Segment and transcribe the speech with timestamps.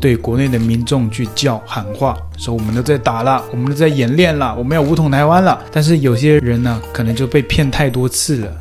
[0.00, 5.62] 对国内的民众去叫喊话，说我们都在打了，我们都在演练了，我们要武统台湾了。
[5.70, 8.52] 但是有些人呢，可能就被骗太多次了，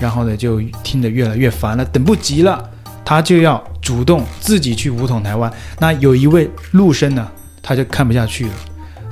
[0.00, 2.62] 然后呢，就听得越来越烦了，等不及了，
[3.04, 5.50] 他就要主动自己去武统台湾。
[5.78, 7.26] 那有一位陆生呢，
[7.62, 8.52] 他就看不下去了，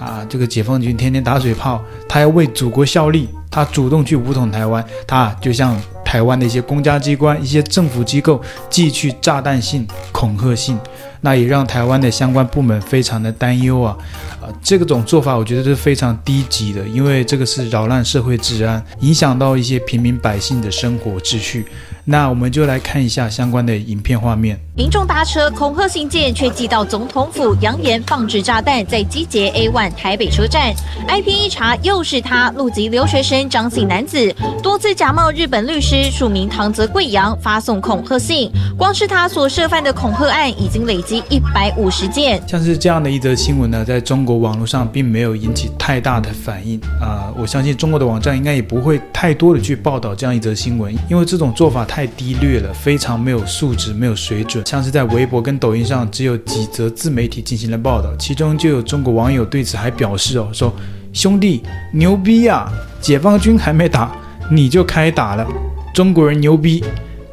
[0.00, 5.76] 啊，这个解放军天天打水炮，他要为祖国效力，他主动去武统台湾，他就像。
[6.04, 8.38] 台湾的一些公家机关、一些政府机构
[8.68, 10.78] 寄去炸弹信、恐吓信，
[11.22, 13.96] 那也让台湾的相关部门非常的担忧啊！
[14.42, 21.66] 啊，这个种做法我觉得是非常低级的，因为这个是扰乱社会治安，影响到一些平民百姓的生活秩序。
[22.04, 24.58] 那我们就来看一下相关的影片画面。
[24.74, 30.74] 民众搭车恐吓信件，却寄到总统府，扬言放置炸弹在集结 A1 台北车站。
[31.06, 38.50] IP 一查，又是他，陆籍留学生张姓男子，多次假冒日本律师，署名唐泽贵阳，发送恐吓信。
[38.76, 42.42] 光是他所涉犯的恐吓案，已经累积一百五十件。
[42.48, 47.34] 像是这样的一则新闻呢，在中国网络上并没有引起太大的反应啊、呃。
[47.38, 51.82] 我相信中国的网站应该也不会太多的去报道这样一则新闻，因为这种做法。
[51.92, 54.64] 太低劣了，非常没有素质，没有水准。
[54.64, 60.72] 像是在微博跟抖音上，只有几则自媒体进行了报道，其中就有中国网友对此还表示哦，说
[61.12, 61.62] 兄弟
[61.92, 62.66] 牛逼呀，
[62.98, 64.10] 解放军还没打
[64.48, 65.46] 你就开打了，
[65.92, 66.82] 中国人牛逼。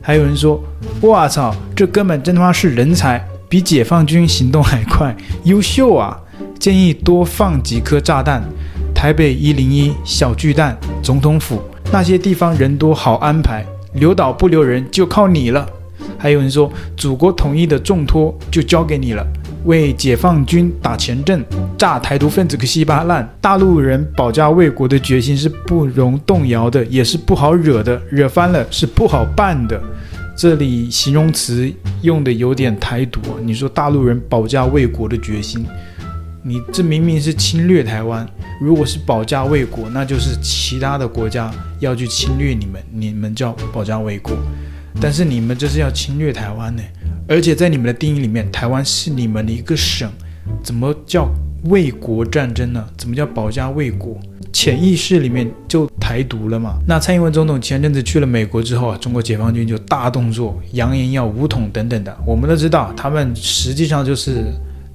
[0.00, 0.62] 还有人说，
[1.00, 6.20] 我操，这根本真他妈是人才，比解放军行动还快，优秀啊！
[6.64, 8.42] 建议多放几颗炸弹，
[8.94, 11.60] 台北一零一小巨蛋、总统府
[11.92, 13.62] 那些地方人多好安排。
[13.96, 15.68] 留岛不留人，就靠你了。
[16.16, 19.22] 还有人说，祖国统一的重托就交给你了，
[19.66, 21.44] 为解放军打前阵，
[21.76, 23.28] 炸台独分子个稀巴烂。
[23.42, 29.78] 大陆人保家卫国的决心是不容动摇的，也是不好惹的，惹翻了是不好办的。
[30.34, 35.62] 这里形容词用的有点台独，你说大陆人保家卫国的决心，
[36.46, 38.28] 你这明明是侵略台湾。
[38.60, 41.50] 如果是保家卫国，那就是其他的国家
[41.80, 44.36] 要去侵略你们，你们叫保家卫国。
[45.00, 46.82] 但是你们这是要侵略台湾呢，
[47.26, 50.08] 而且在你们的定义里面，台湾是你们的一个省，
[50.62, 51.28] 怎么叫
[51.64, 52.84] 卫国战争呢？
[52.96, 54.20] 怎么叫保家卫国？
[54.52, 56.78] 潜意识里面就台独了嘛。
[56.86, 62.16] 那蔡英文总统前阵子去了美国之后啊，中国解放军就大动作，扬言要武统等等的。
[62.24, 64.44] 我们都知道，他们实际上就是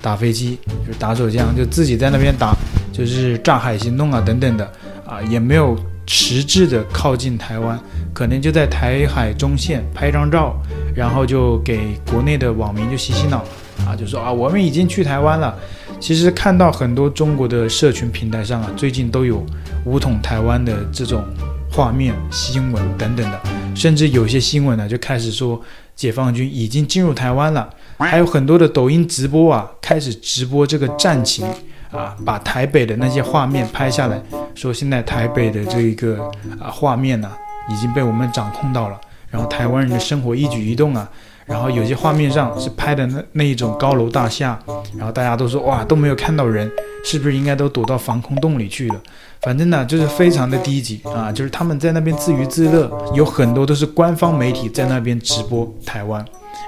[0.00, 2.54] 打飞机，就是打手枪，就自己在那边打。
[2.90, 4.68] 就是炸海行动啊，等等的
[5.06, 5.78] 啊，也没有
[6.08, 7.78] 实质的靠近台湾，
[8.12, 10.60] 可能就在台海中线拍张照，
[10.96, 13.44] 然后就给国内的网民就洗洗脑
[13.86, 15.56] 啊，就说啊，我们已经去台湾了。
[16.00, 19.46] 其实看到很多中国的社群平台上啊，最近都有
[19.84, 21.24] 武统台湾的这种
[21.70, 23.40] 画面、新闻等等的，
[23.76, 25.62] 甚至有些新闻呢就开始说
[25.94, 31.46] 解放军已经进入台湾了，还有很多的抖音直播啊，开始直播这个战情。
[31.90, 34.22] 啊，把台北的那些画面拍下来，
[34.54, 36.22] 说现在台北的这一个
[36.60, 37.32] 啊画面呢、
[37.70, 39.00] 已经被我们掌控到了。
[39.30, 41.08] 然后台湾人的生活一举一动啊，
[41.46, 44.58] 然后有些画面上是拍的那那一种高楼大厦，
[44.98, 46.70] 然后大家都说哇都没有看到人，
[47.02, 49.00] 是不是应该都躲到防空洞里去了？
[49.40, 56.22] 反正呢就是非常的低级啊，就是他们在那边自娱自乐，有很多都是官方媒体在那边直播台湾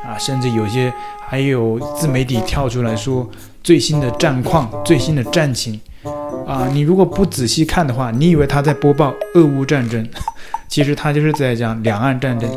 [0.05, 0.93] 啊，甚至有些
[1.29, 3.29] 还有自媒体跳出来说。
[3.63, 5.79] 最新的战况，最新的战情，
[6.47, 10.03] 啊，你如果不仔细看的话，你以为他在播报俄乌战争，
[10.67, 12.51] 其实他就是在讲两岸战争。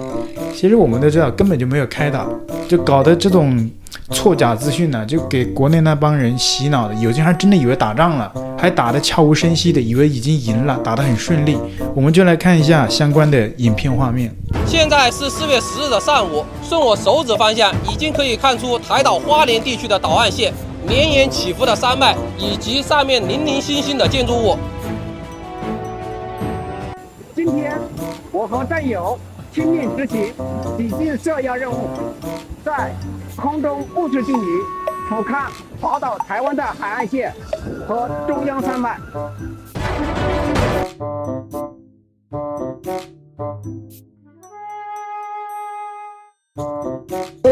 [0.55, 2.25] 其实我们都知道，根本就没有开打，
[2.69, 3.69] 就搞得这种
[4.11, 6.95] 错假资讯呢，就给国内那帮人洗脑的。
[6.95, 11.57] 有些还真的以为打仗了，还打得悄无声息的，以为已经赢了，打得很顺利。
[11.93, 14.33] 我们就来看一下相关的影片画面。
[14.73, 20.51] 现在是四月十日的上午，顺我手指方向，已经可以看出台岛花莲地区的岛岸线。
[20.87, 24.57] 绵延起伏的山脉，以及上面零零星星的建筑物。
[27.35, 27.79] 今天，
[28.31, 29.19] 我和战友
[29.53, 30.33] 亲命执行
[30.75, 31.87] 抵近射压任务，
[32.65, 32.91] 在
[33.35, 34.47] 空中物质定位
[35.07, 37.31] 俯瞰宝岛台湾的海岸线
[37.87, 38.97] 和中央山脉。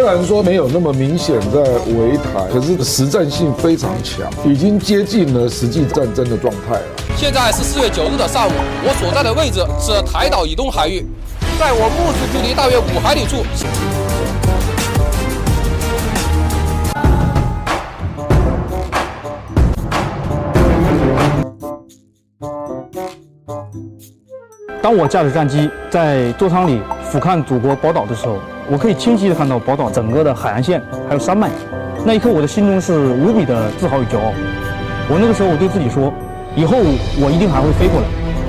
[0.01, 6.85] 虽然说没有那么明显在围台，可是实战性非常强，已经接近了实际战争的状态了。
[7.15, 8.51] 现在是四月九日的上午，
[8.83, 11.05] 我所在的位置是台岛以东海域，
[11.59, 13.45] 在我目视距离大约五海里处。
[24.81, 28.39] 当我驾驶战机在座舱里俯瞰祖国宝岛的时候，
[28.71, 31.49] 我可以清晰地看到宝岛整个的海岸线，还有山脉，
[32.05, 34.31] 那一刻我的心中是无比的自豪与骄傲。
[35.09, 36.07] 我那个时候我对自己说，
[36.55, 36.77] 以后
[37.19, 38.07] 我一定还会飞过来。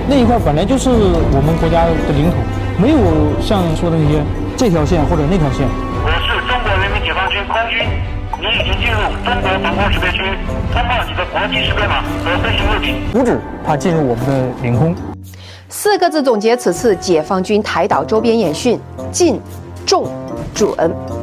[0.08, 2.38] 那一块本来就是我们国家的领土，
[2.78, 4.22] 没有像说的那些
[4.56, 5.66] 这条线或者那条线。
[6.06, 7.82] 我是中国人民解放军空军，
[8.38, 10.22] 你已经进入中国防空识别区，
[10.70, 14.94] 通报你的国际识别码和飞行物品，阻止它进入我们的领空。
[15.68, 18.78] 四个字总结此次解放军台岛周边演训：
[19.10, 19.40] 近、
[19.86, 20.06] 重、
[20.54, 20.70] 准、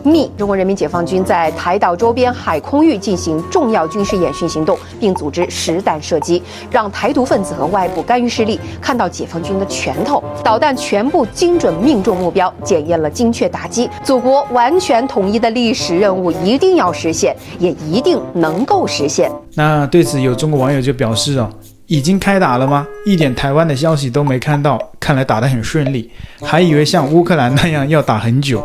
[0.04, 0.30] 密。
[0.38, 10.24] 中国人民解放军在台岛周边海空域进行重要军事演训行动，并组织实弹射击，让台独分子和外部干预势力看到解放军的拳头。
[10.44, 13.90] 导弹全部精准命中目标，检验了精确打击。
[14.04, 19.32] 祖国完全统一的历史任务一定要实现，也一定能够实现。
[19.56, 21.50] 那对此，有中国网友就表示哦。
[21.90, 22.86] 已经开打了吗？
[23.04, 26.08] 一点台湾的消息都没看到，看来打得很顺利，
[26.40, 28.64] 还以为像乌克兰那样要打很久。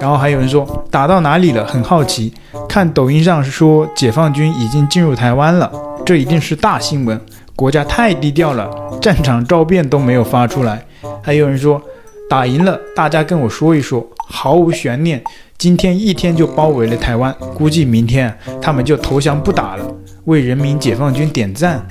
[0.00, 1.66] 然后还有人说打到哪里了？
[1.66, 2.32] 很好奇。
[2.68, 5.70] 看抖音上说解放军已经进入台湾了，
[6.06, 7.20] 这一定是大新闻。
[7.56, 8.70] 国家太低调了，
[9.02, 10.80] 战场照片都没有发出来。
[11.20, 11.82] 还有人说
[12.30, 15.20] 打赢了，大家跟我说一说，毫无悬念，
[15.58, 18.32] 今天一天就包围了台湾，估计明天
[18.62, 19.84] 他们就投降不打了，
[20.26, 21.84] 为人民解放军点赞。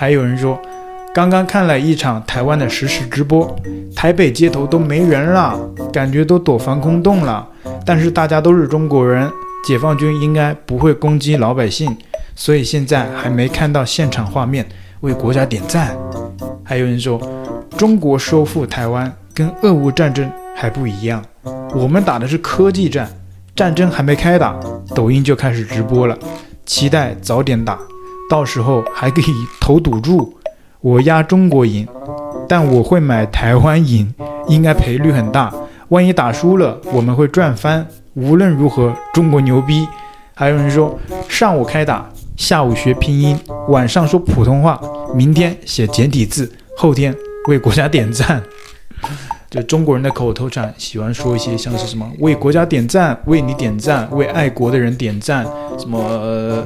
[0.00, 0.58] 还有人说，
[1.12, 3.54] 刚刚看了一场台湾的实时直播，
[3.94, 5.60] 台北街头都没人了，
[5.92, 7.46] 感觉都躲防空洞了。
[7.84, 9.30] 但是大家都是中国人，
[9.62, 11.94] 解放军应该不会攻击老百姓，
[12.34, 14.66] 所以现在还没看到现场画面，
[15.00, 15.94] 为国家点赞。
[16.64, 17.20] 还有人说，
[17.76, 21.22] 中国收复台湾跟俄乌战争还不一样，
[21.74, 23.06] 我们打的是科技战，
[23.54, 24.58] 战争还没开打，
[24.94, 26.18] 抖音就开始直播了，
[26.64, 27.78] 期待早点打。
[28.30, 30.32] 到时候还可以投赌注，
[30.80, 31.84] 我押中国赢，
[32.48, 34.14] 但我会买台湾赢，
[34.46, 35.52] 应该赔率很大。
[35.88, 37.84] 万一打输了，我们会赚翻。
[38.14, 39.84] 无论如何，中国牛逼。
[40.32, 40.96] 还有人说，
[41.28, 43.36] 上午开打，下午学拼音，
[43.66, 44.80] 晚上说普通话，
[45.12, 47.12] 明天写简体字，后天
[47.48, 48.40] 为国家点赞。
[49.50, 55.44] 就中国人的口头禅，喜欢说一些像是什么为国家点赞，为你点赞，为爱国的人点赞，
[55.76, 56.64] 什么。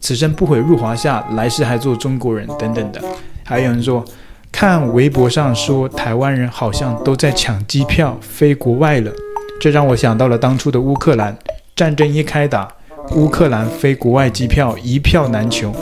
[0.00, 3.00] 此生不悔入华夏，来世还做中国人等等的。
[3.44, 4.04] 还有人说，
[4.50, 9.12] 看微博上说台湾人好像都在抢机票飞国外了，
[9.60, 11.36] 这让我想到了当初的乌克兰
[11.76, 12.68] 战争一开打，
[13.14, 15.72] 乌克兰飞国外机票一票难求，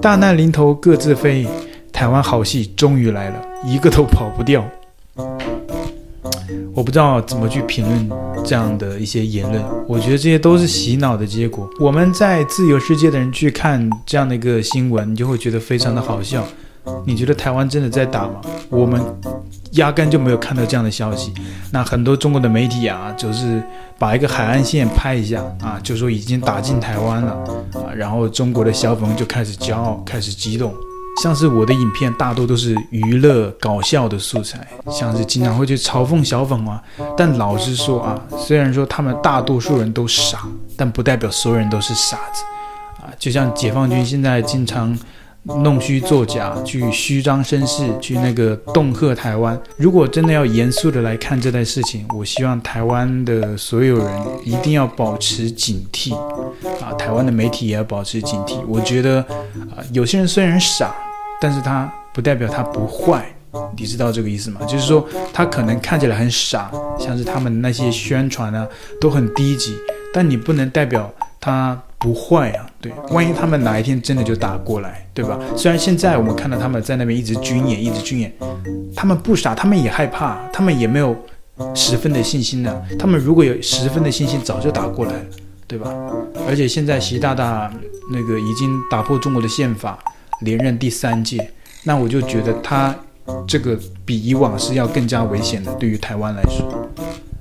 [0.00, 1.46] 大难临头各自飞，
[1.92, 4.64] 台湾好戏终于来了，一个都跑不掉。
[6.74, 8.08] 我不知道怎么去评论
[8.48, 11.68] 这样的一些言论，我觉得这些都是洗脑的结果。
[11.78, 16.42] 我们在自由世界的人去看这样的一个新闻，你就会觉得非常的好笑。
[17.04, 18.40] 你觉得台湾真的在打吗？
[18.70, 18.98] 我们
[19.72, 21.30] 压根就没有看到这样的消息。
[21.70, 23.62] 那很多中国的媒体啊，就是
[23.98, 27.32] 把一个海岸线拍一下啊，就说已经打进台湾了
[27.74, 30.72] 啊，然后中国的小粉就开始骄傲，开始激动。
[31.20, 36.80] 像是我的影片大多都是娱乐搞笑的素材，像是经常会去嘲讽小粉啊。
[37.16, 42.44] 但老实说啊，虽然说他们大多数人都傻，但不代表所有人都是傻子
[43.02, 43.10] 啊。
[43.18, 44.96] 就像解放军现在经常
[45.42, 49.60] 弄虚作假，去虚张声势，去那个恫吓台湾。
[49.76, 56.14] 如果真的要严肃的来看这件事情，我希望台湾的所有人一定要保持警惕
[56.80, 58.60] 啊，台湾的媒体也要保持警惕。
[58.68, 59.18] 我觉得
[59.74, 60.94] 啊，有些人虽然傻。
[61.40, 63.24] 但是他不代表他不坏，
[63.76, 64.60] 你知道这个意思吗？
[64.66, 68.66] 就是说他可能看起来很傻，像是他们那些宣传啊
[69.00, 69.76] 都很低级，
[70.12, 72.66] 但你不能代表他不坏啊。
[72.80, 75.38] 对，万一他们哪一天真的就打过来，对吧？
[75.56, 78.32] 虽然现在我们看到他们在那边一直军演，一直军演，
[78.94, 81.16] 他们不傻，他们也害怕，他们也没有
[81.74, 82.82] 十分的信心呢。
[82.98, 85.24] 他们如果有十分的信心，早就打过来了，
[85.66, 85.92] 对吧？
[86.48, 87.72] 而且现在习大大
[88.12, 89.98] 那个已经打破中国的宪法。
[90.40, 91.50] 连任第三届，
[91.84, 92.94] 那我就觉得他
[93.46, 96.88] 这个比以往是要更加危险的，对于台湾来说，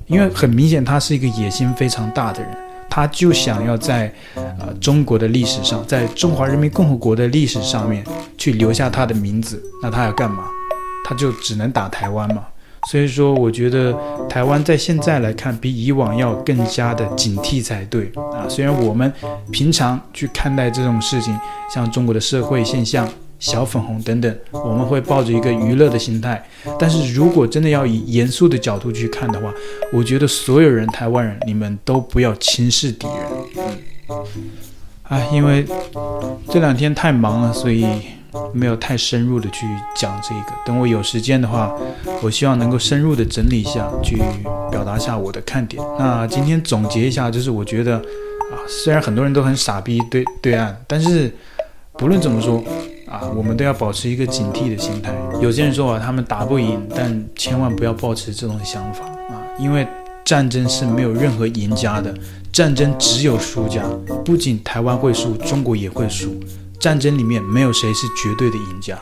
[0.08, 2.58] 因为很明显他是一个野心非常大的人，
[2.90, 8.04] 他就想要在呃中国的历史上，在中华人民共和国的历史上面
[8.38, 10.46] 去留下他的名字，那他要干嘛？
[11.06, 12.44] 他就只能打台湾嘛。
[12.90, 13.94] 所以说，我觉得
[14.30, 18.48] 台湾在现在来看，比以往要更加的警惕才对啊。
[18.48, 19.12] 虽然我们
[19.52, 21.38] 平常去看待这种事情，
[21.70, 23.06] 像中国的社会现象、
[23.40, 26.42] 小粉红等等，我们会抱着一个娱乐的心态。
[26.80, 29.54] 但是如果真的要以严肃的角度去看的话，
[29.92, 33.68] 我觉得所有人，台湾人，你们都不要轻视敌人。
[34.08, 34.18] 嗯，
[35.04, 35.66] 啊，因为
[36.50, 37.86] 这两天太忙了，所以。
[38.54, 39.66] 没有太深入的去
[39.96, 41.74] 讲这个，等我有时间的话，
[42.22, 44.18] 我希望能够深入的整理一下，去
[44.72, 45.84] 表达一下我的看点。
[45.98, 51.34] 那今天总结一下，就是我觉得，啊，虽然很多人都很傻逼对对岸，但是
[51.94, 52.64] 不论怎么说
[53.10, 55.14] 啊，我们都要保持一个警惕的心态。
[55.42, 59.88] 有些人说啊，他们打不赢，但千万不要抱持这种想法啊，因为
[60.24, 62.14] 战争是没有任何赢家的，
[62.52, 63.84] 战争只有输家。
[64.26, 66.36] 不仅台湾会输，中国也会输。
[66.80, 69.02] 战争里面没有谁是绝对的赢家。